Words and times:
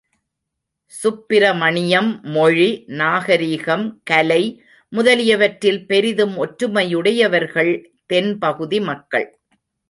சுப்பிரமணியம் 0.93 2.19
மொழி, 2.23 2.83
நாகரிகம், 2.87 4.01
கலை 4.03 4.63
முதலியவற்றில் 4.93 5.85
பெரிதும் 5.85 6.35
ஒற்றுமையுடையவர்கள் 6.45 7.71
தென் 8.05 8.37
பகுதி 8.37 8.79
மக்கள். 8.81 9.27